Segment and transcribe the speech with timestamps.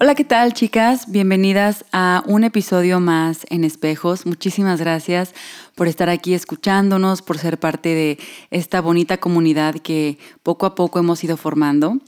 [0.00, 1.08] Hola, ¿qué tal chicas?
[1.08, 4.26] Bienvenidas a un episodio más en Espejos.
[4.26, 5.32] Muchísimas gracias
[5.76, 8.18] por estar aquí escuchándonos, por ser parte de
[8.50, 11.98] esta bonita comunidad que poco a poco hemos ido formando.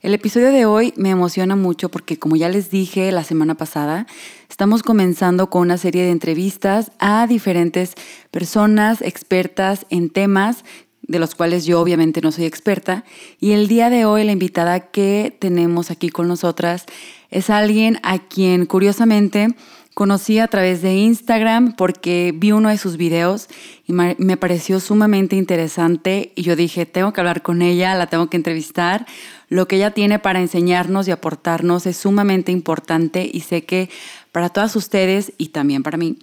[0.00, 4.06] El episodio de hoy me emociona mucho porque, como ya les dije la semana pasada,
[4.48, 7.94] estamos comenzando con una serie de entrevistas a diferentes
[8.30, 10.62] personas expertas en temas
[11.06, 13.04] de los cuales yo obviamente no soy experta.
[13.40, 16.86] Y el día de hoy la invitada que tenemos aquí con nosotras
[17.34, 19.48] es alguien a quien curiosamente
[19.92, 23.48] conocí a través de Instagram porque vi uno de sus videos
[23.86, 28.30] y me pareció sumamente interesante y yo dije, tengo que hablar con ella, la tengo
[28.30, 29.04] que entrevistar.
[29.48, 33.90] Lo que ella tiene para enseñarnos y aportarnos es sumamente importante y sé que
[34.32, 36.18] para todas ustedes y también para mí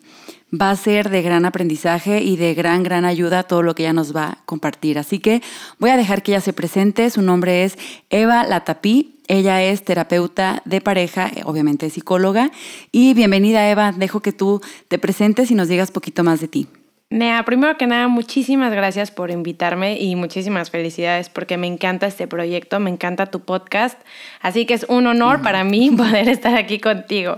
[0.54, 3.94] va a ser de gran aprendizaje y de gran, gran ayuda todo lo que ella
[3.94, 4.98] nos va a compartir.
[5.00, 5.42] Así que
[5.80, 7.10] voy a dejar que ella se presente.
[7.10, 7.78] Su nombre es
[8.10, 9.20] Eva Latapí.
[9.28, 12.52] Ella es terapeuta de pareja, obviamente psicóloga.
[12.92, 16.68] Y bienvenida Eva, dejo que tú te presentes y nos digas poquito más de ti.
[17.12, 22.26] Nea, primero que nada, muchísimas gracias por invitarme y muchísimas felicidades porque me encanta este
[22.26, 24.00] proyecto, me encanta tu podcast,
[24.40, 27.36] así que es un honor para mí poder estar aquí contigo.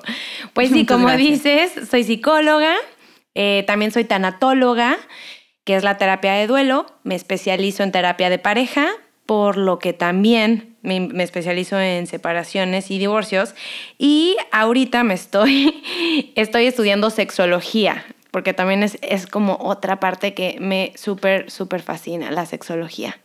[0.54, 2.76] Pues sí, como dices, soy psicóloga,
[3.36, 4.98] eh, también soy tanatóloga,
[5.64, 6.86] que es la terapia de duelo.
[7.04, 8.88] Me especializo en terapia de pareja,
[9.26, 13.56] por lo que también me, especializo en separaciones y divorcios.
[13.98, 15.84] Y ahorita me estoy,
[16.36, 22.32] estoy estudiando sexología, porque también es, es como otra parte que me súper, súper fascina,
[22.32, 23.18] la sexología.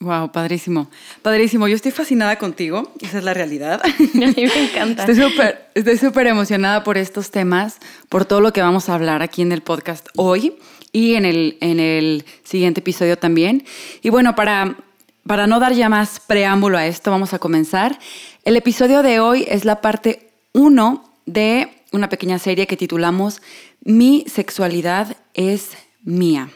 [0.00, 0.88] Wow, padrísimo.
[1.20, 1.68] Padrísimo.
[1.68, 3.82] Yo estoy fascinada contigo, esa es la realidad.
[3.84, 5.04] A mí me encanta.
[5.04, 9.20] Estoy súper estoy súper emocionada por estos temas, por todo lo que vamos a hablar
[9.20, 10.56] aquí en el podcast hoy
[10.90, 13.64] y en el, en el siguiente episodio también.
[14.00, 14.76] Y bueno, para,
[15.26, 17.98] para no dar ya más preámbulo a esto, vamos a comenzar.
[18.46, 23.42] El episodio de hoy es la parte 1 de una pequeña serie que titulamos
[23.84, 25.72] Mi sexualidad es
[26.02, 26.48] mía.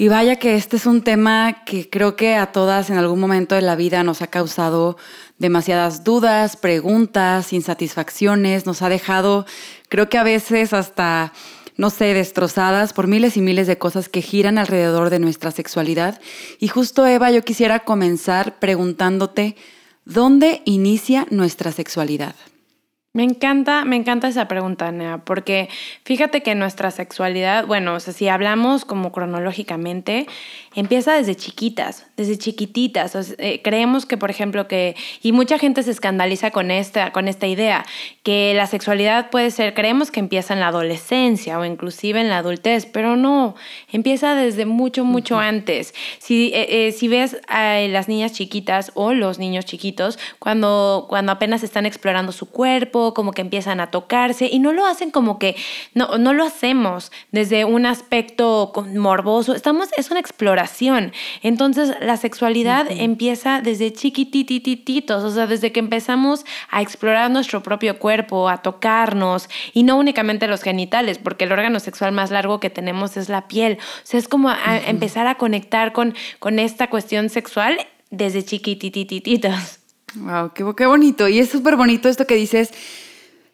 [0.00, 3.56] Y vaya que este es un tema que creo que a todas en algún momento
[3.56, 4.96] de la vida nos ha causado
[5.38, 9.44] demasiadas dudas, preguntas, insatisfacciones, nos ha dejado,
[9.88, 11.32] creo que a veces hasta,
[11.76, 16.20] no sé, destrozadas por miles y miles de cosas que giran alrededor de nuestra sexualidad.
[16.60, 19.56] Y justo Eva, yo quisiera comenzar preguntándote,
[20.04, 22.36] ¿dónde inicia nuestra sexualidad?
[23.14, 25.70] Me encanta, me encanta esa pregunta, Nea, porque
[26.04, 30.26] fíjate que nuestra sexualidad, bueno, o sea, si hablamos como cronológicamente,
[30.74, 33.34] empieza desde chiquitas, desde chiquititas.
[33.38, 37.46] Eh, creemos que, por ejemplo, que, y mucha gente se escandaliza con esta, con esta
[37.46, 37.86] idea,
[38.22, 42.38] que la sexualidad puede ser, creemos que empieza en la adolescencia o inclusive en la
[42.38, 43.56] adultez, pero no,
[43.90, 45.94] empieza desde mucho, mucho antes.
[46.18, 51.32] Si, eh, eh, si ves a las niñas chiquitas o los niños chiquitos, cuando, cuando
[51.32, 55.38] apenas están explorando su cuerpo, como que empiezan a tocarse y no lo hacen como
[55.38, 55.56] que,
[55.94, 61.12] no, no lo hacemos desde un aspecto morboso, estamos, es una exploración.
[61.42, 67.98] Entonces la sexualidad empieza desde chiquititititos, o sea, desde que empezamos a explorar nuestro propio
[67.98, 72.70] cuerpo, a tocarnos y no únicamente los genitales, porque el órgano sexual más largo que
[72.70, 73.78] tenemos es la piel.
[73.80, 74.50] O sea, es como
[74.86, 77.78] empezar a conectar con, con esta cuestión sexual
[78.10, 79.77] desde chiquititititos.
[80.14, 81.28] Wow, qué, bonito.
[81.28, 82.72] Y es súper bonito esto que dices.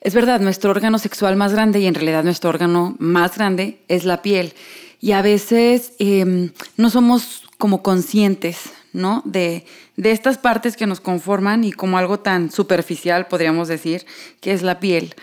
[0.00, 4.04] Es verdad, nuestro órgano sexual más grande y en realidad nuestro órgano más grande es
[4.04, 4.52] la piel.
[5.00, 9.22] Y a veces em, no somos como conscientes, ¿no?
[9.24, 9.64] De,
[9.96, 14.04] de estas partes que nos conforman y como algo tan superficial, podríamos decir,
[14.40, 15.14] que es la piel.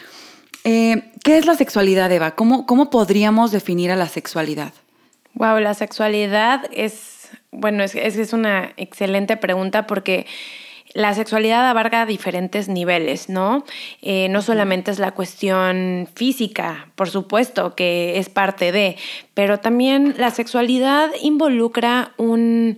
[0.63, 2.31] Eh, ¿Qué es la sexualidad, Eva?
[2.31, 4.74] ¿Cómo, ¿Cómo podríamos definir a la sexualidad?
[5.34, 10.28] Wow, la sexualidad es, bueno, es, es una excelente pregunta porque
[10.94, 13.63] la sexualidad abarca diferentes niveles, ¿no?
[14.02, 18.97] Eh, no solamente es la cuestión física, por supuesto, que es parte de,
[19.34, 22.77] pero también la sexualidad involucra un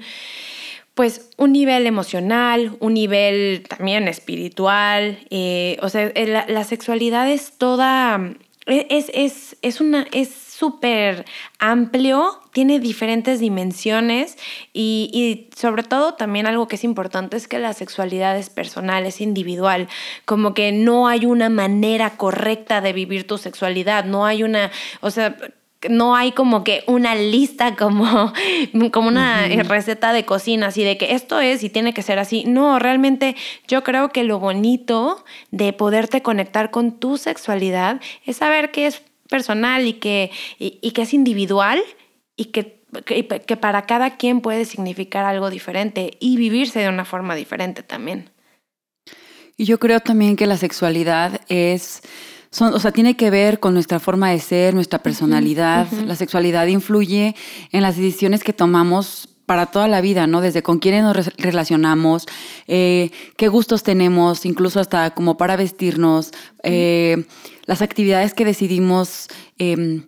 [0.94, 7.58] pues un nivel emocional, un nivel también espiritual, eh, o sea, la, la, sexualidad es
[7.58, 8.36] toda,
[8.66, 11.26] es, es, es una, es súper
[11.60, 14.38] amplio, tiene diferentes dimensiones
[14.72, 19.20] y, sobre todo también algo que es importante es que la sexualidad es personal, es
[19.20, 19.90] individual,
[20.26, 24.72] como que no hay una manera correcta de vivir tu sexualidad, no hay una,
[25.02, 25.36] o sea,
[25.90, 28.34] no hay como que una lista como,
[28.92, 32.44] como una receta de cocina, así de que esto es y tiene que ser así.
[32.46, 33.36] No, realmente
[33.68, 39.02] yo creo que lo bonito de poderte conectar con tu sexualidad es saber que es
[39.30, 41.82] personal y que, y, que es individual
[42.36, 47.36] y que, que, para cada quien puede significar algo diferente y vivirse de una forma
[47.36, 48.30] diferente también.
[49.58, 52.02] Y yo creo también que la sexualidad es,
[52.54, 55.92] son, o sea, tiene que ver con nuestra forma de ser, nuestra personalidad.
[56.06, 57.36] La sexualidad influye
[57.72, 60.40] en las decisiones que tomamos para toda la vida, ¿no?
[60.40, 62.28] Desde con quiénes nos relacionamos,
[62.68, 66.30] eh, qué gustos tenemos, incluso hasta como para vestirnos,
[66.62, 67.26] eh,
[67.66, 70.04] las actividades que decidimos, em,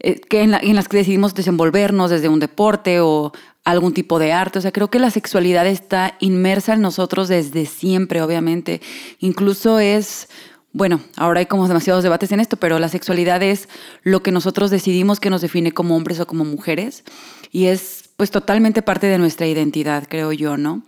[0.00, 3.32] eh, que en, en, las que decidimos desenvolvernos desde un deporte o
[3.62, 4.58] algún tipo de arte.
[4.58, 8.80] O sea, creo que la sexualidad está inmersa en nosotros desde siempre, obviamente.
[9.20, 10.28] Incluso es
[10.74, 13.68] bueno, ahora hay como demasiados debates en esto, pero la sexualidad es
[14.02, 17.04] lo que nosotros decidimos que nos define como hombres o como mujeres
[17.52, 20.82] y es pues totalmente parte de nuestra identidad, creo yo, ¿no?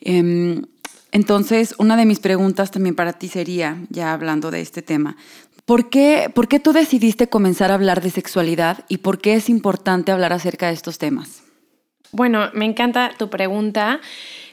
[0.00, 0.62] Em,
[1.12, 5.16] entonces, una de mis preguntas también para ti sería, ya hablando de este tema,
[5.64, 9.48] ¿por qué, ¿por qué tú decidiste comenzar a hablar de sexualidad y por qué es
[9.48, 11.44] importante hablar acerca de estos temas?
[12.10, 14.00] Bueno, me encanta tu pregunta.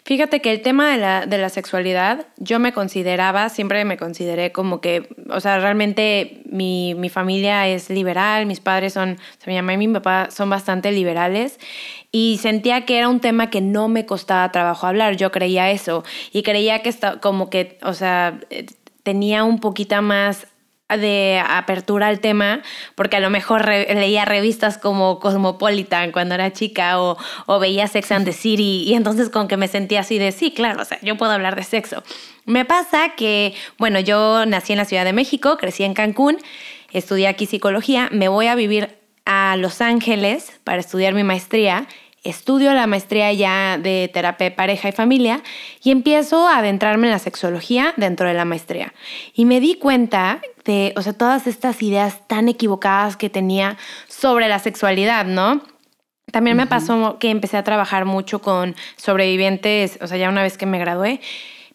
[0.07, 4.51] Fíjate que el tema de la, de la, sexualidad, yo me consideraba, siempre me consideré
[4.51, 9.55] como que, o sea, realmente mi, mi familia es liberal, mis padres son, se mi
[9.55, 11.59] mamá y mi papá son bastante liberales
[12.11, 16.03] y sentía que era un tema que no me costaba trabajo hablar, yo creía eso
[16.31, 18.67] y creía que está, como que, o sea, eh,
[19.01, 20.45] tenía un poquito más
[20.89, 22.61] de apertura al tema,
[22.93, 27.17] porque a lo mejor leía revistas como Cosmopolitan cuando era chica o,
[27.47, 30.51] o, veía Sex and the City y entonces con que me sentía así de sí,
[30.51, 32.03] claro, o sea, yo puedo hablar de sexo.
[32.45, 36.37] Me pasa que, bueno, yo nací en la Ciudad de México, crecí en Cancún,
[36.93, 41.87] estudié aquí psicología, me voy a vivir a Los Ángeles para estudiar mi maestría
[42.25, 45.41] estudio la maestría ya de terapia de pareja y familia
[45.83, 48.93] y empiezo a adentrarme en la sexología dentro de la maestría.
[49.33, 53.77] Y me di cuenta de, o sea, todas estas ideas tan equivocadas que tenía
[54.07, 55.61] sobre la sexualidad, ¿no?
[56.31, 60.57] También me pasó que empecé a trabajar mucho con sobrevivientes, o sea, ya una vez
[60.57, 61.21] que me gradué,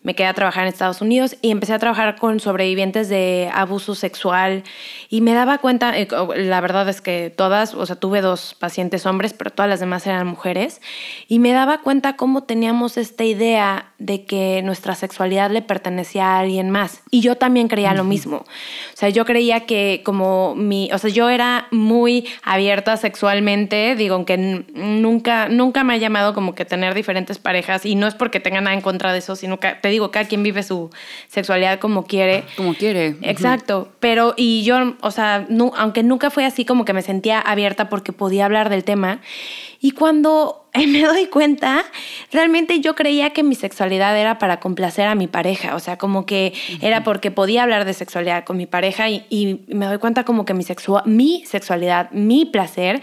[0.02, 3.94] me quedé a trabajar en Estados Unidos y empecé a trabajar con sobrevivientes de abuso
[3.94, 4.64] sexual.
[5.10, 9.04] Y me daba cuenta, eh, la verdad es que todas, o sea, tuve dos pacientes
[9.04, 10.80] hombres, pero todas las demás eran mujeres,
[11.28, 16.38] y me daba cuenta cómo teníamos esta idea de que nuestra sexualidad le pertenecía a
[16.40, 17.02] alguien más.
[17.10, 18.36] Y yo también creía lo mismo.
[18.38, 24.14] O sea, yo creía que como mi, o sea, yo era muy abierta sexualmente, digo,
[24.14, 28.40] aunque nunca, nunca me ha llamado como que tener diferentes parejas, y no es porque
[28.40, 30.90] tenga nada en contra de eso, sino que te digo, cada quien vive su
[31.28, 32.44] sexualidad como quiere.
[32.56, 33.16] Como quiere.
[33.22, 33.88] Exacto.
[34.00, 35.46] Pero, y yo, o sea,
[35.76, 39.20] aunque nunca fue así como que me sentía abierta porque podía hablar del tema.
[39.80, 41.84] Y cuando me doy cuenta,
[42.32, 46.26] realmente yo creía que mi sexualidad era para complacer a mi pareja, o sea, como
[46.26, 50.44] que era porque podía hablar de sexualidad con mi pareja y, me doy cuenta como
[50.44, 50.64] que mi,
[51.06, 53.00] mi sexualidad, mi placer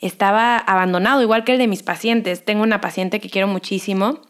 [0.00, 2.44] estaba abandonado, igual que el de mis pacientes.
[2.44, 4.20] Tengo una paciente que quiero muchísimo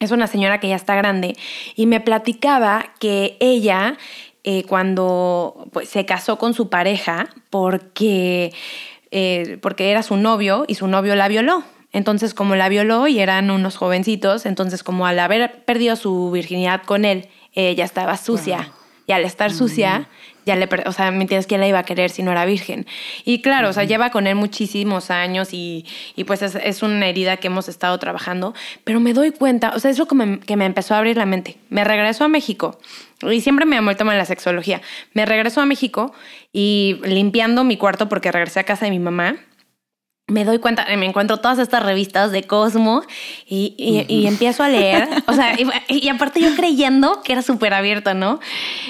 [0.00, 1.36] es una señora que ya está grande
[1.76, 3.98] y me platicaba que ella
[4.42, 8.52] eh, cuando pues, se casó con su pareja porque,
[9.10, 11.62] eh, porque era su novio y su novio la violó.
[11.92, 16.82] Entonces como la violó y eran unos jovencitos, entonces como al haber perdido su virginidad
[16.84, 18.72] con él, ella estaba sucia.
[19.06, 20.08] Y al estar sucia,
[20.46, 21.46] ya le, o sea, ¿me entiendes?
[21.46, 22.86] ¿Quién la iba a querer si no era virgen?
[23.24, 27.06] Y claro, o sea, lleva con él muchísimos años y, y pues es, es, una
[27.06, 28.54] herida que hemos estado trabajando,
[28.84, 31.16] pero me doy cuenta, o sea, es lo que me, que me empezó a abrir
[31.16, 31.56] la mente.
[31.68, 32.78] Me regreso a México
[33.22, 34.80] y siempre me llamó el tema de la sexología.
[35.12, 36.12] Me regreso a México
[36.52, 39.36] y limpiando mi cuarto porque regresé a casa de mi mamá
[40.30, 43.02] me doy cuenta, me encuentro todas estas revistas de Cosmo
[43.46, 43.74] y,
[44.08, 45.56] y, empiezo a leer, o sea,
[45.88, 48.40] y, aparte yo creyendo que era súper abierto, ¿no?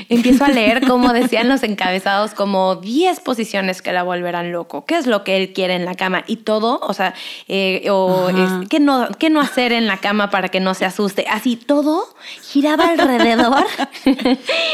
[0.09, 4.97] Empiezo a leer como decían los encabezados, como 10 posiciones que la volverán loco, qué
[4.97, 7.14] es lo que él quiere en la cama y todo, o sea,
[7.49, 8.28] eh, o
[8.68, 12.04] qué, no, qué no hacer en la cama para que no se asuste, así todo
[12.42, 13.66] giraba alrededor.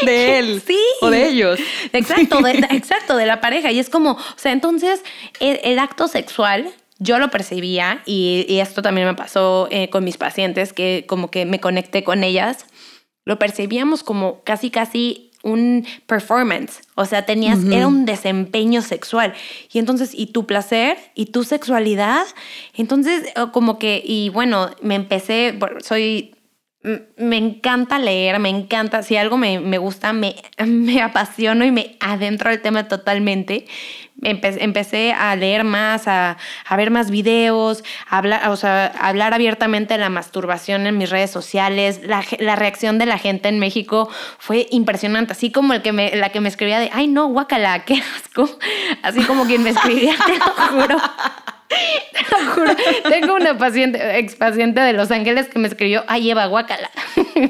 [0.03, 0.79] De él sí.
[1.01, 1.61] o de ellos.
[1.93, 3.71] Exacto, de, exacto, de la pareja.
[3.71, 5.03] Y es como, o sea, entonces
[5.41, 6.56] el acto sexual
[6.99, 11.45] yo lo percibía y, esto también me pasó eh, con mis pacientes, que como que
[11.45, 12.67] me conecté con ellas,
[13.25, 19.33] lo percibíamos como casi, casi un performance, o sea, tenías, era un desempeño sexual.
[19.73, 22.25] Y entonces, y tu placer y tu sexualidad,
[22.75, 26.37] entonces como que, y bueno, me empecé, soy
[27.17, 30.37] me encanta leer, me encanta, si algo me, me gusta, me,
[30.67, 33.67] me, apasiono y me adentro del tema totalmente.
[34.23, 39.95] Empecé a leer más, a, a, ver más videos, a hablar, o sea, hablar abiertamente
[39.95, 42.01] de la masturbación en mis redes sociales.
[42.05, 44.09] La, la, reacción de la gente en México
[44.39, 47.85] fue impresionante, así como el que me, la que me escribía de, ay no, guacala,
[47.85, 48.49] qué asco.
[49.03, 50.45] Así como quien me escribía, te lo
[50.83, 50.97] juro.
[51.69, 52.77] Te lo juro.
[53.09, 56.91] Tengo una paciente, ex paciente de Los Ángeles que me escribió, ay, Eva, guácala.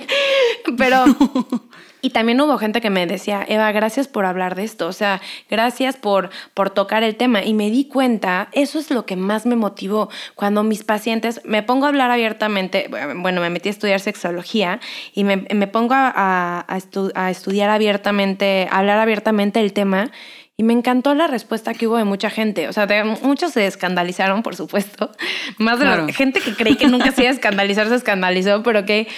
[0.78, 1.04] Pero
[2.06, 5.20] y también hubo gente que me decía, Eva, gracias por hablar de esto, o sea,
[5.50, 7.42] gracias por, por tocar el tema.
[7.42, 11.64] Y me di cuenta, eso es lo que más me motivó cuando mis pacientes, me
[11.64, 14.78] pongo a hablar abiertamente, bueno, me metí a estudiar sexología
[15.14, 20.12] y me, pongo a, a, estudiar abiertamente, a hablar abiertamente el tema.
[20.56, 22.68] Y me encantó la respuesta que hubo de mucha gente.
[22.68, 22.86] O sea,
[23.22, 25.10] muchos se escandalizaron, por supuesto.
[25.58, 28.86] Más de la gente que creí que nunca se iba a escandalizar, se escandalizó, pero
[28.86, 29.08] que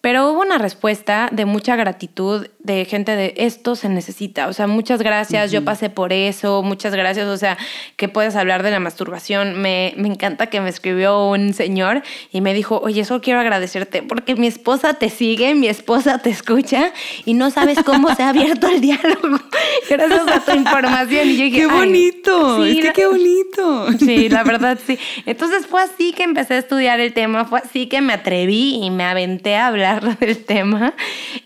[0.00, 4.48] pero hubo una respuesta de mucha gratitud de gente de esto se necesita.
[4.48, 7.28] O sea, muchas gracias, yo pasé por eso, muchas gracias.
[7.28, 7.56] O sea,
[7.96, 9.60] que puedes hablar de la masturbación.
[9.60, 12.02] Me, me encanta que me escribió un señor
[12.32, 16.30] y me dijo, oye, eso quiero agradecerte porque mi esposa te sigue, mi esposa te
[16.30, 16.92] escucha
[17.24, 19.38] y no sabes cómo se ha abierto el diálogo
[19.88, 21.28] gracias a tu información.
[21.28, 23.86] Y yo dije, qué bonito, es que qué bonito.
[23.98, 24.98] Sí, la verdad sí.
[25.24, 28.90] Entonces fue así que empecé a estudiar el tema, fue así que me atreví y
[28.90, 30.94] me aventé a hablar del tema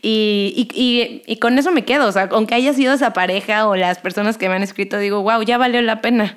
[0.03, 2.07] y, y, y, con eso me quedo.
[2.07, 5.23] O sea, aunque haya sido esa pareja o las personas que me han escrito, digo,
[5.23, 6.37] wow, ya valió la pena.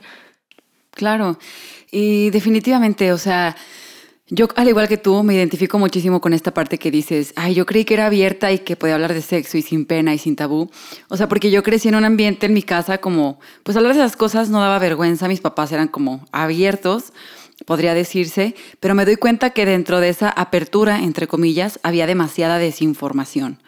[0.91, 1.39] Claro,
[1.91, 3.55] y definitivamente, o sea,
[4.29, 7.65] yo al igual que tú me identifico muchísimo con esta parte que dices, ay, yo
[7.65, 10.35] creí que era abierta y que podía hablar de sexo y sin pena y sin
[10.35, 10.71] tabú.
[11.09, 13.99] O sea, porque yo crecí en un ambiente en mi casa como, pues hablar de
[13.99, 17.13] esas cosas no daba vergüenza, mis papás eran como abiertos
[17.65, 22.57] podría decirse, pero me doy cuenta que dentro de esa apertura, entre comillas, había demasiada
[22.57, 23.59] desinformación.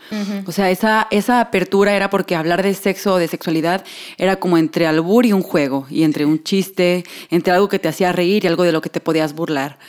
[0.46, 3.84] O sea, esa, esa apertura era porque hablar de sexo o de sexualidad
[4.18, 7.88] era como entre albur y un juego, y entre un chiste, entre algo que te
[7.88, 9.80] hacía reír y algo de lo que te podías burlar.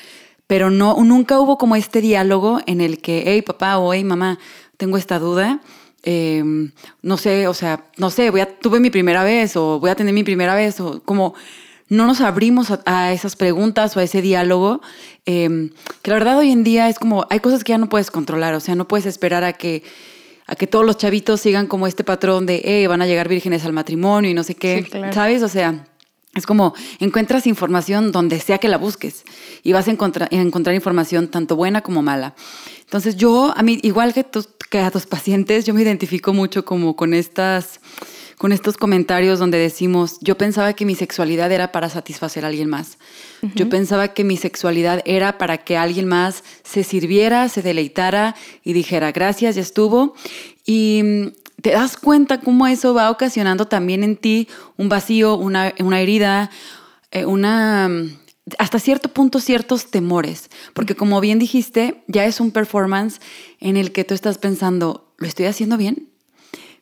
[0.46, 4.38] Pero no, nunca hubo como este diálogo en el que, hey papá o hey mamá,
[4.76, 5.60] tengo esta duda.
[6.02, 6.70] Em,
[7.02, 9.96] no sé, o sea, no sé, voy a, tuve mi primera vez o voy a
[9.96, 11.34] tener mi primera vez o como
[11.88, 14.80] no nos abrimos a, esas preguntas o a ese diálogo,
[15.24, 15.70] em,
[16.02, 18.54] que la verdad hoy en día es como, hay cosas que ya no puedes controlar,
[18.54, 19.82] o sea, no puedes esperar a que,
[20.46, 23.64] a que todos los chavitos sigan como este patrón de, eh, van a llegar vírgenes
[23.64, 25.42] al matrimonio y no sé qué, ¿sabes?
[25.42, 25.86] O sea...
[26.34, 29.24] Es como encuentras información donde sea que la busques
[29.62, 32.34] y vas a encontrar, encontrar información tanto buena como mala.
[32.80, 34.26] Entonces yo, a mí, igual que,
[34.68, 37.80] que a tus pacientes, yo me identifico mucho como con estas
[38.38, 42.68] con estos comentarios donde decimos, yo pensaba que mi sexualidad era para satisfacer a alguien
[42.68, 42.98] más.
[43.54, 48.74] Yo pensaba que mi sexualidad era para que alguien más se sirviera, se deleitara y
[48.74, 50.14] dijera, gracias, ya estuvo.
[50.66, 51.26] Y mm,
[51.62, 56.50] te das cuenta cómo eso va ocasionando también en ti un vacío, una, herida,
[57.12, 58.18] eh, una mm,
[58.58, 63.20] hasta cierto punto ciertos temores, porque como bien dijiste, ya es un performance
[63.60, 66.10] en el que tú estás pensando, ¿lo estoy haciendo bien?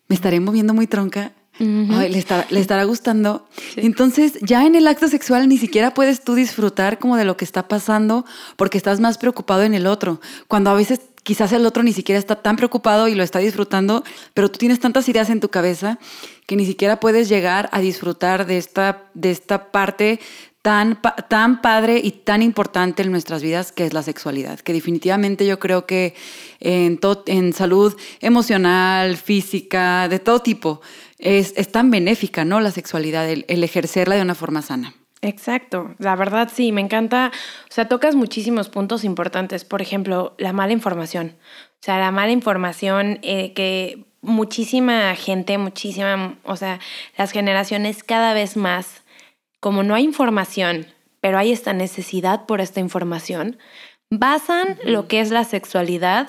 [0.08, 1.32] ¿Me estaré moviendo muy tronca?
[1.58, 3.46] Le, estará, gustando.
[3.76, 7.44] Entonces, ya en el acto sexual ni siquiera puedes tú disfrutar como de lo que
[7.44, 8.25] está pasando
[8.56, 10.20] porque estás más preocupado en el otro.
[10.49, 14.04] Cuando a veces quizás el otro ni siquiera está tan preocupado y lo está disfrutando,
[14.34, 15.99] pero tú tienes tantas ideas en tu cabeza
[16.46, 20.20] que ni siquiera puedes llegar a disfrutar de esta, de esta parte
[20.64, 25.44] tan, tan padre y tan importante en nuestras vidas que es la sexualidad, que definitivamente
[25.44, 26.14] yo creo que
[26.61, 30.80] en, en salud emocional, física, de todo tipo,
[31.18, 32.61] es, es tan benéfica, ¿no?
[32.61, 34.94] La sexualidad, el, ejercerla de una forma sana.
[35.23, 37.33] Exacto, la verdad sí, me encanta,
[37.71, 42.30] o sea, tocas muchísimos puntos importantes, por ejemplo, la mala información, o sea, la mala
[42.30, 46.78] información eh, que muchísima gente, muchísima, o sea,
[47.16, 49.02] las generaciones cada vez más
[49.61, 50.87] como no hay información,
[51.23, 53.56] pero hay esta necesidad por esta información,
[54.11, 56.28] basan lo que es la sexualidad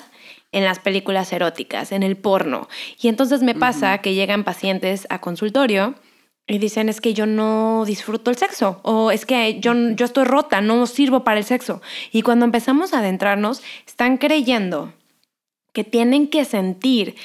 [0.52, 2.68] en las películas eróticas, en el porno.
[3.00, 5.94] Y entonces me pasa que llegan pacientes a consultorio
[6.46, 10.24] y dicen es que yo no disfruto el sexo o es que yo, yo estoy
[10.24, 11.82] rota, no sirvo para el sexo.
[12.12, 14.92] Y cuando empezamos a adentrarnos, están creyendo
[15.72, 17.16] que tienen que sentir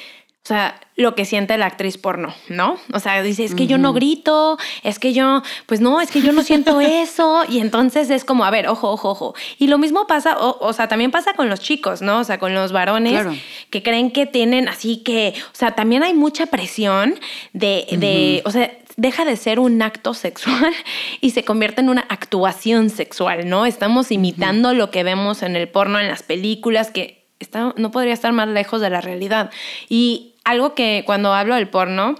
[0.44, 2.76] o sea, lo que siente la actriz porno, ¿no?
[2.92, 6.20] O sea, dice, es que yo no grito, es que yo, pues no, es que
[6.20, 7.44] yo no siento eso.
[7.48, 9.34] Y entonces es como, a ver, ojo, ojo, ojo.
[9.60, 12.18] Y lo mismo pasa, o, sea, también pasa con los chicos, ¿no?
[12.18, 13.24] O sea, con los varones
[13.70, 17.14] que creen que tienen así que, o sea, también hay mucha presión
[17.52, 20.72] de, de o sea, deja de ser un acto sexual
[21.20, 23.64] y se convierte en una actuación sexual, ¿no?
[23.64, 28.12] Estamos imitando lo que vemos en el porno, en las películas, que está, no podría
[28.12, 29.50] estar más lejos de la realidad.
[29.88, 32.14] Y algo que cuando hablo del porno,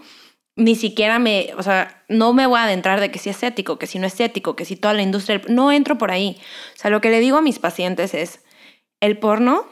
[0.56, 3.78] ni siquiera me, o sea, no me voy a adentrar de que si es ético,
[3.78, 6.38] que si no es ético, que si toda la industria, no entro por ahí.
[6.74, 8.44] O sea, lo que le digo a mis pacientes es,
[9.00, 9.66] el porno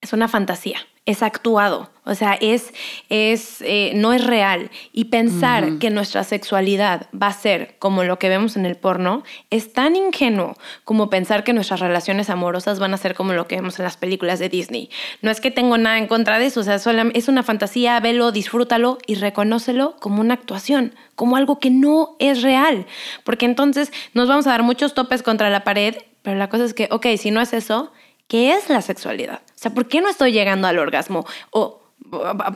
[0.00, 2.74] es una fantasía, es actuado, o sea, es,
[3.08, 4.70] es, eh, no es real.
[4.92, 9.22] Y pensar que nuestra sexualidad va a ser como lo que vemos en el porno
[9.48, 13.56] es tan ingenuo como pensar que nuestras relaciones amorosas van a ser como lo que
[13.56, 14.90] vemos en las películas de Disney.
[15.22, 18.32] No es que tengo nada en contra de eso, o sea, es una fantasía, velo,
[18.32, 22.84] disfrútalo y reconócelo como una actuación, como algo que no es real.
[23.24, 26.74] Porque entonces nos vamos a dar muchos topes contra la pared, pero la cosa es
[26.74, 27.92] que, ok, si no es eso,
[28.26, 29.40] ¿qué es la sexualidad?
[29.58, 31.26] O sea, ¿por qué no estoy llegando al orgasmo?
[31.50, 31.82] O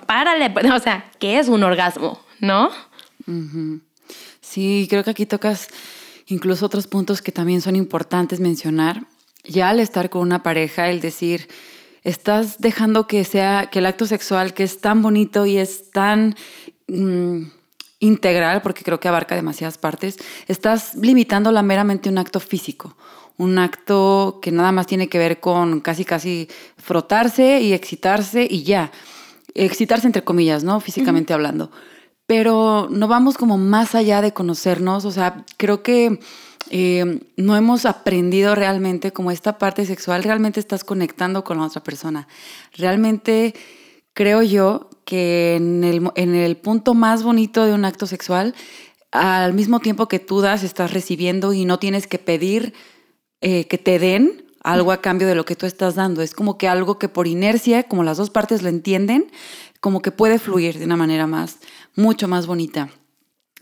[0.06, 2.20] párale, o sea, ¿qué es un orgasmo?
[2.38, 2.70] ¿No?
[4.40, 5.66] Sí, creo que aquí tocas
[6.28, 9.02] incluso otros puntos que también son importantes mencionar.
[9.42, 11.48] Ya al estar con una pareja, el decir,
[12.04, 16.36] estás dejando que sea, que el acto sexual, que es tan bonito y es tan
[16.86, 17.46] mm,
[17.98, 22.96] integral, porque creo que abarca demasiadas partes, estás limitándola meramente un acto físico
[23.38, 28.62] un acto que nada más tiene que ver con casi casi frotarse y excitarse y
[28.62, 28.92] ya.
[29.54, 30.80] Excitarse entre comillas, ¿no?
[30.80, 31.70] Físicamente hablando.
[32.26, 36.20] Pero no vamos como más allá de conocernos, o sea, creo que
[36.70, 41.82] eh, no hemos aprendido realmente como esta parte sexual, realmente estás conectando con la otra
[41.82, 42.28] persona.
[42.74, 43.54] Realmente
[44.14, 48.54] creo yo que en el, en el punto más bonito de un acto sexual,
[49.10, 52.72] al mismo tiempo que tú das, estás recibiendo y no tienes que pedir
[53.42, 56.22] eh, que te den algo a cambio de lo que tú estás dando.
[56.22, 59.30] Es como que algo que por inercia, como las dos partes lo entienden,
[59.80, 61.58] como que puede fluir de una manera más,
[61.96, 62.88] mucho más bonita.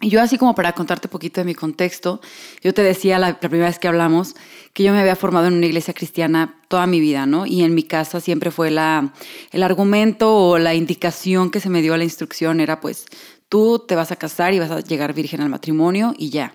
[0.02, 2.22] Y yo así como para contarte un poquito de mi contexto,
[2.62, 4.34] yo te decía la, la, primera vez que hablamos
[4.72, 7.44] que yo me había formado en una iglesia cristiana toda mi vida, ¿no?
[7.44, 9.12] Y en mi casa siempre fue la,
[9.50, 13.04] el argumento o la indicación que se me dio a la instrucción era pues
[13.50, 16.54] tú te vas a casar y vas a llegar virgen al matrimonio y ya.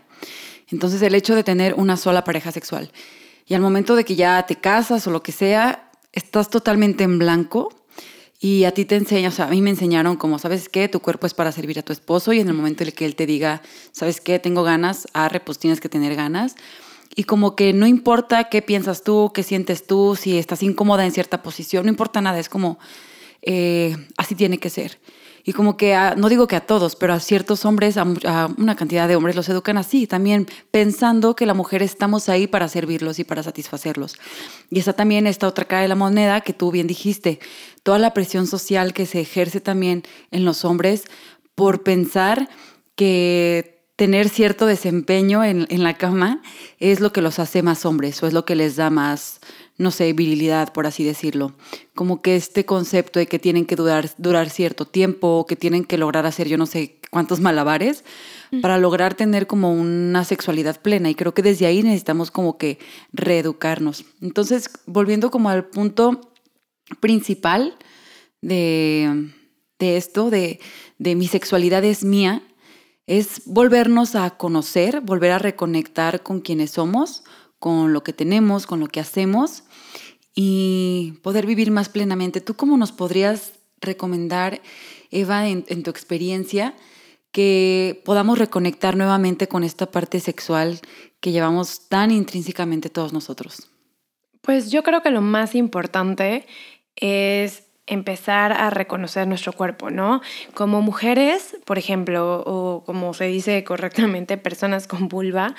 [0.70, 2.92] Entonces el hecho de tener una sola pareja sexual
[3.46, 7.20] y al momento de que ya te casas o lo que sea, estás totalmente en
[7.20, 7.70] blanco
[8.40, 10.88] y a ti te enseña, o sea, a mí me enseñaron como, ¿sabes qué?
[10.88, 13.06] Tu cuerpo es para servir a tu esposo y en el momento en el que
[13.06, 14.40] él te diga, ¿sabes qué?
[14.40, 16.56] Tengo ganas, arre, pues tienes que tener ganas.
[17.16, 21.12] Y como que no importa qué piensas tú, qué sientes tú, si estás incómoda en
[21.12, 22.78] cierta posición, no importa nada, es como,
[23.42, 25.00] eh, así tiene que ser.
[25.48, 28.04] Y como que, no digo que a todos, pero a ciertos hombres, a,
[28.58, 32.68] una cantidad de hombres los educan así, también pensando que la mujer estamos ahí para
[32.68, 34.16] servirlos y para satisfacerlos.
[34.72, 37.40] Y está también esta otra cara de la moneda que tú bien dijiste,
[37.84, 41.04] toda la presión social que se ejerce también en los hombres
[41.54, 42.50] por pensar
[42.96, 46.42] que tener cierto desempeño en, en, la cama
[46.80, 49.40] es lo que los hace más hombres o es lo que les da más,
[49.78, 51.54] no sé, virilidad, por así decirlo.
[51.94, 55.98] Como que este concepto de que tienen que durar, durar cierto tiempo, que tienen que
[55.98, 58.04] lograr hacer yo no sé cuántos malabares
[58.52, 58.62] mm.
[58.62, 61.10] para lograr tener como una sexualidad plena.
[61.10, 62.80] Y creo que desde ahí necesitamos como que
[63.12, 64.06] reeducarnos.
[64.22, 66.22] Entonces, volviendo como al punto
[67.02, 67.76] principal
[68.42, 69.32] de,
[69.80, 70.60] de esto, de,
[71.00, 72.44] de mi sexualidad es mía,
[73.08, 77.24] es volvernos a conocer, volver a reconectar con quienes somos,
[77.60, 79.64] con lo que tenemos, con lo que hacemos
[80.36, 82.42] y poder vivir más plenamente.
[82.42, 84.62] ¿Tú cómo nos podrías recomendar,
[85.10, 86.76] Eva, en, tu experiencia,
[87.32, 90.80] que podamos reconectar nuevamente con esta parte sexual
[91.22, 93.70] que llevamos tan intrínsecamente todos nosotros?
[94.42, 96.46] Pues yo creo que lo más importante
[96.96, 100.22] es empezar a reconocer nuestro cuerpo, ¿no?
[100.54, 105.56] Como mujeres, por ejemplo, o como se dice correctamente, personas con vulva,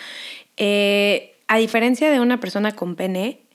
[0.56, 3.46] eh, a diferencia de una persona con pene,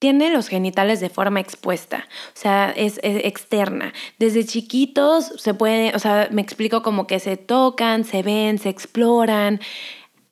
[0.00, 3.92] tiene los genitales de forma expuesta, o sea, es, externa.
[4.18, 8.70] Desde chiquitos se puede, o sea, me explico como que se tocan, se ven, se
[8.70, 9.60] exploran.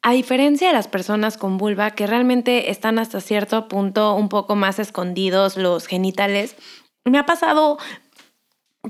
[0.00, 4.56] A diferencia de las personas con vulva, que realmente están hasta cierto punto un poco
[4.56, 6.56] más escondidos los genitales,
[7.04, 7.78] me ha pasado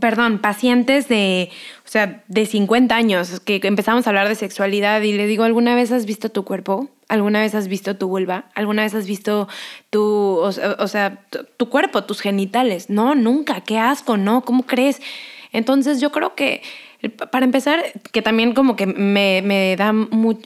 [0.01, 1.51] perdón, pacientes de,
[1.85, 5.74] o sea, de 50 años que empezamos a hablar de sexualidad y le digo, ¿alguna
[5.74, 6.90] vez has visto tu cuerpo?
[7.09, 8.44] ¿Alguna vez has visto tu vulva?
[8.55, 9.48] ¿Alguna vez has visto
[9.90, 11.24] tu, o, sea,
[11.57, 12.90] tu, cuerpo, tus genitales?
[12.90, 15.01] No, nunca, qué asco, no, ¿cómo crees?
[15.53, 16.62] Entonces yo creo que,
[17.31, 19.94] para empezar, que también como que me, me da,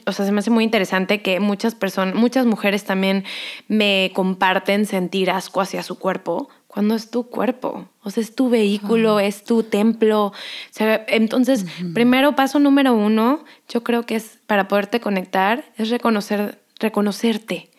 [0.05, 3.25] o sea, se me hace muy interesante que muchas personas, muchas mujeres también
[3.67, 8.49] me comparten sentir asco hacia su cuerpo cuando es tu cuerpo, o sea, es tu
[8.49, 10.25] vehículo, es tu templo.
[10.25, 10.33] O
[10.71, 16.63] sea, entonces, primero paso número uno, yo creo que es para poderte conectar, es reconocer,
[16.79, 17.69] reconocerte.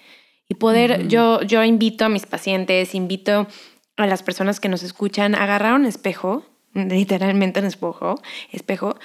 [0.48, 3.48] Y poder, yo, yo invito a mis pacientes, invito
[3.96, 8.96] a las personas que nos escuchan a agarrar un espejo, literalmente un espejo, espejo,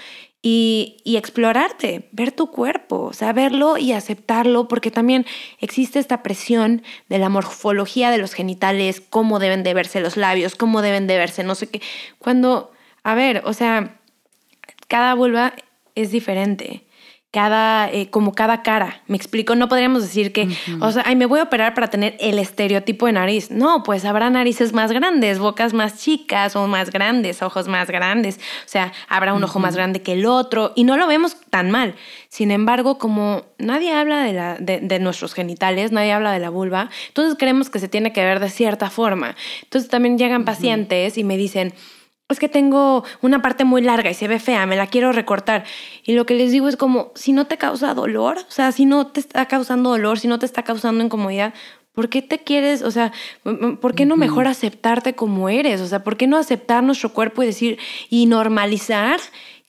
[0.41, 5.25] y, y, explorarte, ver tu cuerpo, o sea, verlo y aceptarlo, porque también
[5.59, 10.55] existe esta presión de la morfología de los genitales, cómo deben de verse los labios,
[10.55, 11.81] cómo deben de verse, no sé qué.
[12.19, 12.71] Cuando,
[13.03, 13.99] a ver, o sea,
[14.87, 15.53] cada vulva
[15.95, 16.85] es diferente
[17.31, 19.03] cada, eh, como cada cara.
[19.05, 20.49] Me explico, no podríamos decir que,
[20.81, 23.51] o sea, ay, me voy a operar para tener el estereotipo de nariz.
[23.51, 28.37] No, pues habrá narices más grandes, bocas más chicas o más grandes, ojos más grandes.
[28.37, 31.69] O sea, habrá un ojo más grande que el otro y no lo vemos tan
[31.69, 31.93] mal.
[32.29, 36.89] Sin embargo, como nadie habla de, la, de, nuestros genitales, nadie habla de la vulva,
[37.07, 39.35] entonces creemos que se tiene que ver de cierta forma.
[39.63, 41.73] Entonces también llegan pacientes y me dicen,
[42.29, 45.65] es que tengo una parte muy larga y se ve fea, me la quiero recortar.
[46.03, 48.85] Y lo que les digo es como, si no te causa dolor, o sea, si
[48.85, 51.53] no te está causando dolor, si no te está causando incomodidad,
[51.93, 53.11] ¿por qué te quieres, o sea,
[53.81, 55.81] por qué no mejor aceptarte como eres?
[55.81, 59.19] O sea, ¿por qué no aceptar nuestro cuerpo y decir, y normalizar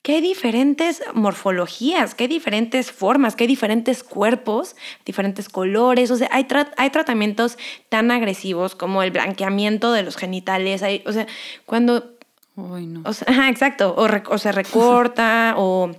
[0.03, 6.09] que hay diferentes morfologías, que hay diferentes formas, que hay diferentes cuerpos, diferentes colores.
[6.09, 6.47] O sea, hay,
[6.77, 7.57] hay tratamientos
[7.89, 10.81] tan agresivos como el blanqueamiento de los genitales.
[10.81, 11.27] Hay, o sea,
[11.67, 12.15] cuando
[13.03, 15.91] o sea, exacto, o, se recorta o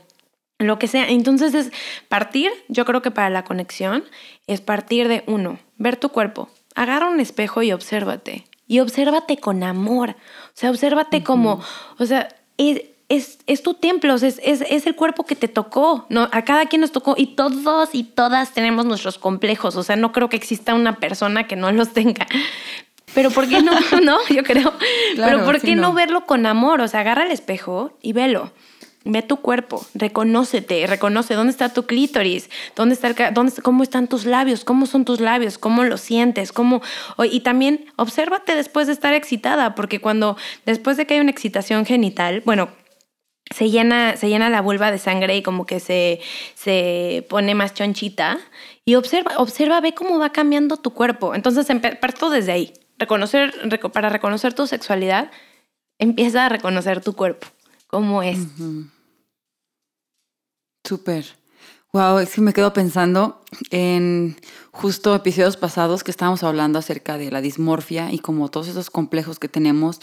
[0.58, 1.08] lo que sea.
[1.08, 1.72] Entonces es
[2.08, 4.04] partir, yo creo que para la conexión
[4.46, 8.46] es partir de uno, ver tu cuerpo, agarra un espejo y obsérvate.
[8.66, 10.10] Y obsérvate con amor.
[10.10, 11.60] O sea, obsérvate como,
[11.98, 16.28] o sea, es, es, tu templo, es, es, el cuerpo que te tocó, ¿no?
[16.32, 20.12] A cada quien nos tocó y todos y todas tenemos nuestros complejos, o sea, no
[20.12, 22.26] creo que exista una persona que no los tenga,
[23.14, 23.72] pero ¿por qué no?
[24.02, 24.72] no, yo creo.
[25.16, 25.92] Pero ¿por qué no.
[25.92, 26.80] verlo con amor?
[26.80, 28.52] O sea, agarra el espejo y velo.
[29.04, 34.26] Ve tu cuerpo, reconócete, reconoce dónde está tu clítoris, dónde está, dónde, cómo están tus
[34.26, 36.82] labios, cómo son tus labios, cómo lo sientes, cómo
[37.18, 41.84] y también obsérvate después de estar excitada, porque cuando después de que hay una excitación
[41.84, 42.68] genital, bueno,
[43.50, 46.20] se llena, se llena la vulva de sangre y como que se,
[46.54, 48.38] se pone más chonchita
[48.84, 51.34] y observa, observa, ve cómo va cambiando tu cuerpo.
[51.34, 51.66] Entonces,
[52.00, 52.72] parto desde ahí
[53.02, 53.52] reconocer,
[53.92, 55.30] para reconocer tu sexualidad,
[55.98, 57.46] empieza a reconocer tu cuerpo,
[57.88, 58.38] cómo es.
[60.84, 61.24] Súper.
[61.92, 64.36] Wow, es que me quedo pensando en
[64.70, 69.38] justo episodios pasados que estábamos hablando acerca de la dismorfia y como todos esos complejos
[69.38, 70.00] que tenemos,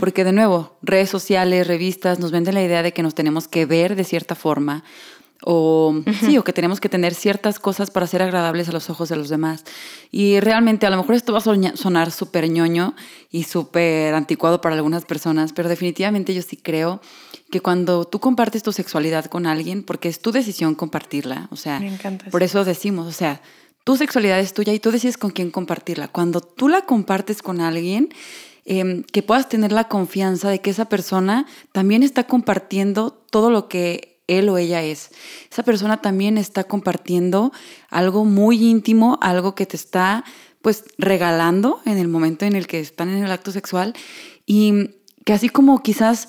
[0.00, 3.66] porque de nuevo, redes sociales, revistas nos venden la idea de que nos tenemos que
[3.66, 4.82] ver de cierta forma,
[5.44, 9.08] o sí, o que tenemos que tener ciertas cosas para ser agradables a los ojos
[9.08, 9.64] de los demás.
[10.10, 12.94] Y realmente a lo mejor esto va a sonar súper ñoño
[13.30, 17.00] y súper anticuado para algunas personas, pero definitivamente yo sí creo
[17.50, 21.80] que cuando tú compartes tu sexualidad con alguien, porque es tu decisión compartirla, o sea,
[22.30, 23.40] por eso decimos, o sea,
[23.84, 26.08] tu sexualidad es tuya y tú decides con quién compartirla.
[26.08, 28.10] Cuando tú la compartes con alguien,
[28.66, 33.66] em, que puedas tener la confianza de que esa persona también está compartiendo todo lo
[33.68, 35.10] que él o ella es.
[35.50, 37.52] Esa persona también está compartiendo
[37.90, 40.24] algo muy íntimo, algo que te está
[40.62, 43.94] pues regalando en el momento en el que están en el acto sexual
[44.46, 44.90] y
[45.24, 46.28] que así como quizás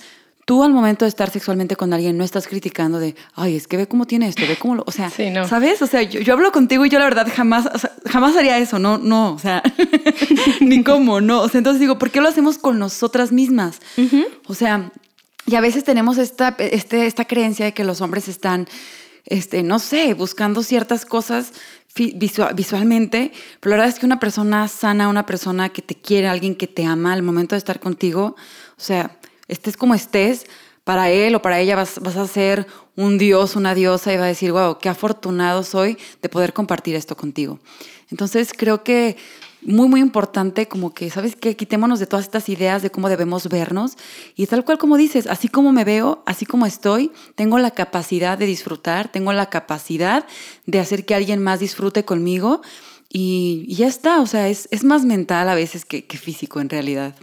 [0.50, 3.78] tú al momento de estar sexualmente con alguien no estás criticando de, ay, es que
[3.78, 5.12] ve cómo tiene esto, ve cómo lo, o sea,
[5.48, 5.80] ¿sabes?
[5.84, 7.70] O sea, yo, hablo contigo y yo la verdad jamás,
[8.08, 9.62] jamás haría eso, no, no, o sea,
[10.60, 13.80] ni cómo, no, o sea, entonces digo, ¿por qué lo hacemos con nosotras mismas?
[14.48, 14.92] O sea,
[15.46, 18.68] y a veces tenemos esta, este, esta creencia de que los hombres están,
[19.26, 21.54] este, no sé, buscando ciertas cosas
[21.96, 26.56] visualmente, pero la verdad es que una persona sana, una persona que te quiere, alguien
[26.56, 28.36] que te ama al momento de estar contigo,
[28.78, 30.46] o sea, estés como estés,
[30.84, 34.24] para él o para ella vas, vas a ser un dios, una diosa y va
[34.24, 37.60] a decir, wow, qué afortunado soy de poder compartir esto contigo.
[38.10, 39.16] Entonces creo que
[39.62, 41.56] muy, muy importante como que, ¿sabes qué?
[41.56, 43.98] Quitémonos de todas estas ideas de cómo debemos vernos
[44.36, 48.38] y tal cual como dices, así como me veo, así como estoy, tengo la capacidad
[48.38, 50.26] de disfrutar, tengo la capacidad
[50.66, 52.62] de hacer que alguien más disfrute conmigo
[53.12, 56.70] y, ya está, o sea, es, es, más mental a veces que, que físico en
[56.70, 57.16] realidad.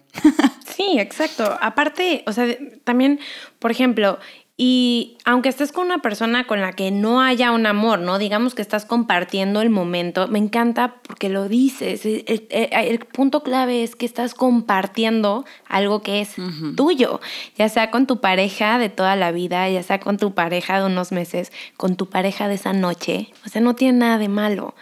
[0.76, 1.56] Sí, exacto.
[1.62, 3.18] Aparte, o sea, también,
[3.60, 4.18] por ejemplo,
[4.58, 8.18] y aunque estés con una persona con la que no haya un amor, ¿no?
[8.18, 12.06] Digamos que estás compartiendo el momento, me encanta porque lo dices.
[12.06, 16.36] El, punto clave es que estás compartiendo algo que es
[16.74, 17.20] tuyo,
[17.58, 20.86] ya sea con tu pareja de toda la vida, ya sea con tu pareja de
[20.86, 23.28] unos meses, con tu pareja de esa noche.
[23.44, 24.74] O sea, no tiene nada de malo.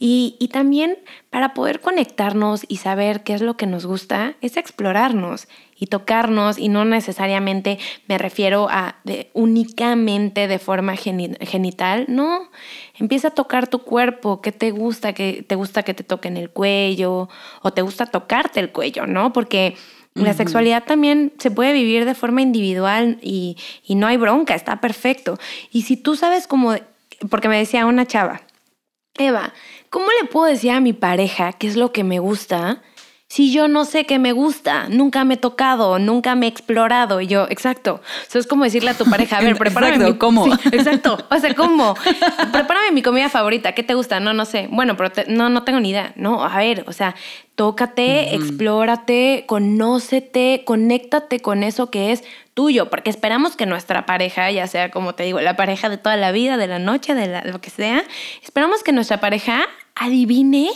[0.00, 0.96] Y, y, también
[1.28, 6.58] para poder conectarnos y saber qué es lo que nos gusta, es explorarnos y tocarnos
[6.58, 8.96] y no necesariamente me refiero a
[9.32, 12.50] únicamente de forma genital, no,
[12.98, 16.50] empieza a tocar tu cuerpo, qué te gusta, que te gusta que te toquen el
[16.50, 17.28] cuello
[17.62, 19.32] o te gusta tocarte el cuello, ¿no?
[19.32, 19.76] Porque
[20.14, 24.80] La sexualidad también se puede vivir de forma individual y, y no hay bronca, está
[24.80, 25.38] perfecto.
[25.70, 26.74] Y si tú sabes cómo,
[27.30, 28.40] porque me decía una chava,
[29.18, 29.52] Eva,
[29.90, 32.82] ¿cómo le puedo decir a mi pareja qué es lo que me gusta?
[33.28, 37.20] si yo no sé qué me gusta, nunca me he tocado, nunca me he explorado.
[37.20, 38.00] Y yo, exacto.
[38.26, 39.96] Eso es como decirle a tu pareja, a ver, prepárame.
[39.96, 40.18] exacto, mi...
[40.18, 40.46] ¿cómo?
[40.72, 41.18] exacto.
[41.30, 41.94] O sea, ¿cómo?
[42.52, 43.72] prepárame mi comida favorita.
[43.72, 44.18] ¿Qué te gusta?
[44.18, 44.66] No, no sé.
[44.70, 46.12] Bueno, pero no, no tengo ni idea.
[46.16, 47.14] No, a ver, o sea,
[47.54, 52.24] tócate, explórate, conócete, conéctate con eso que es
[52.58, 56.16] tuyo, porque esperamos que nuestra pareja, ya sea como te digo, la pareja de toda
[56.16, 58.02] la vida, de la noche, de lo que sea,
[58.42, 60.68] esperamos que nuestra pareja adivine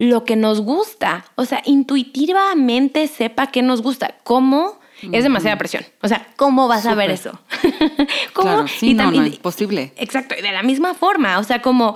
[0.00, 1.24] lo que nos gusta.
[1.36, 4.16] O sea, intuitivamente sepa qué nos gusta.
[4.24, 4.80] ¿Cómo?
[5.12, 5.84] Es demasiada presión.
[6.02, 7.38] O sea, ¿cómo vas a ver eso?
[8.32, 8.48] ¿Cómo?
[8.48, 9.92] Claro, sí, no, no, imposible.
[9.98, 11.38] Exacto, y de la misma forma.
[11.38, 11.94] O sea, como,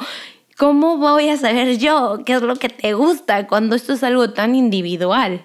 [0.56, 4.30] ¿cómo voy a saber yo qué es lo que te gusta cuando esto es algo
[4.30, 5.42] tan individual?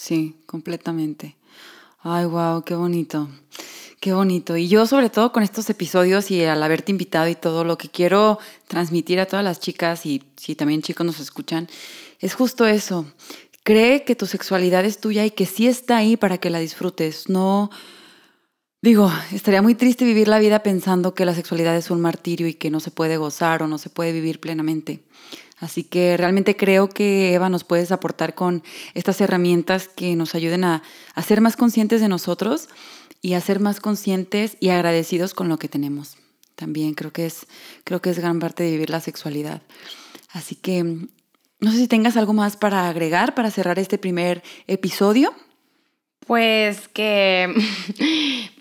[0.00, 1.34] Sí, completamente.
[1.98, 3.28] Ay, wow, qué bonito.
[3.98, 4.56] Qué bonito.
[4.56, 7.88] Y yo sobre todo con estos episodios y al haberte invitado y todo, lo que
[7.88, 11.68] quiero transmitir a todas las chicas y si también chicos nos escuchan,
[12.20, 13.06] es justo eso.
[13.64, 17.28] Cree que tu sexualidad es tuya y que sí está ahí para que la disfrutes.
[17.28, 17.68] No,
[18.80, 22.54] digo, estaría muy triste vivir la vida pensando que la sexualidad es un martirio y
[22.54, 25.02] que no se puede gozar o no se puede vivir plenamente.
[25.60, 28.62] Así que realmente creo que Eva nos puedes aportar con
[28.94, 30.82] estas herramientas que nos ayuden a,
[31.26, 32.68] ser más conscientes de nosotros
[33.22, 36.16] y a ser más conscientes y agradecidos con lo que tenemos.
[36.54, 37.46] También creo que es,
[37.84, 39.62] creo que es gran parte de vivir la sexualidad.
[40.30, 45.34] Así que no sé si tengas algo más para agregar para cerrar este primer episodio.
[46.28, 47.52] Pues que,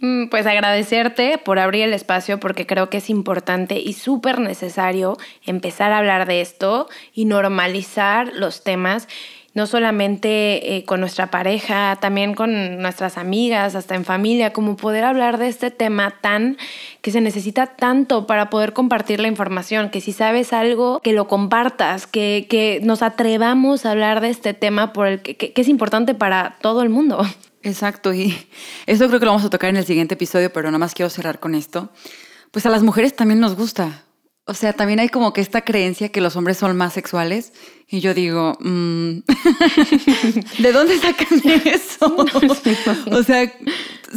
[0.32, 5.92] pues agradecerte por abrir el espacio porque creo que es importante y súper necesario empezar
[5.92, 9.10] a hablar de esto y normalizar los temas
[9.58, 15.04] no solamente eh, con nuestra pareja, también con nuestras amigas, hasta en familia, como poder
[15.04, 16.58] hablar de este tema tan
[17.02, 21.28] que se necesita tanto para poder compartir la información, que si sabes algo, que lo
[21.28, 25.68] compartas, que, que nos atrevamos a hablar de este tema por el que, que, es
[25.70, 27.26] importante para todo el mundo.
[27.64, 28.36] Exacto, y
[28.86, 31.10] eso creo que lo vamos a tocar en el siguiente episodio, pero nada más quiero
[31.10, 31.92] cerrar con esto.
[32.52, 34.04] Pues a las mujeres también nos gusta.
[34.50, 37.52] O sea, también hay como que esta creencia que los hombres son más sexuales.
[37.90, 39.20] Y yo digo, mm,
[40.60, 42.16] ¿de dónde sacan eso?
[43.12, 43.54] o sea,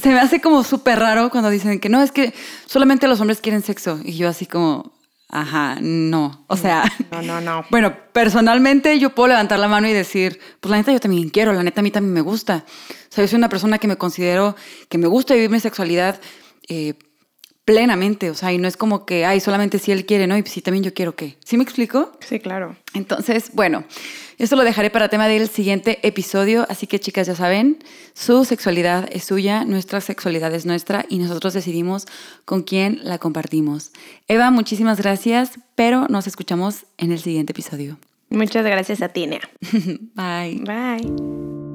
[0.01, 2.33] se me hace como súper raro cuando dicen que no, es que
[2.67, 3.99] solamente los hombres quieren sexo.
[4.05, 4.93] Y yo así como,
[5.31, 6.45] ajá, no.
[6.49, 7.65] O sea, no, no, no.
[7.71, 11.53] Bueno, personalmente yo puedo levantar la mano y decir, pues la neta yo también quiero,
[11.53, 12.65] la neta a mí también me gusta.
[12.67, 14.57] O sea, yo soy una persona que me considero
[14.89, 16.21] que me gusta vivir mi sexualidad.
[16.69, 16.95] Eh,
[17.65, 20.37] plenamente, o sea, y no es como que, ay, solamente si él quiere, ¿no?
[20.37, 21.37] Y si también yo quiero que.
[21.45, 22.13] ¿Sí me explico?
[22.21, 22.77] Sí, claro.
[22.95, 23.85] Entonces, bueno,
[24.39, 27.79] esto lo dejaré para tema del siguiente episodio, así que chicas ya saben,
[28.15, 32.07] su sexualidad es suya, nuestra sexualidad es nuestra y nosotros decidimos
[32.45, 33.93] con quién la compartimos.
[34.29, 37.99] Eva, muchísimas gracias, pero nos escuchamos en el siguiente episodio.
[38.31, 39.29] Muchas gracias a ti,
[40.15, 40.63] Bye.
[40.65, 41.70] Bye.